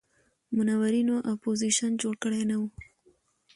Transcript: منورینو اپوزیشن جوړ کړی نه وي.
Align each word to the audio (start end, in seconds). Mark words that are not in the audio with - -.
منورینو 0.55 1.15
اپوزیشن 1.33 1.91
جوړ 2.01 2.13
کړی 2.23 2.41
نه 2.49 2.55
وي. 2.61 2.69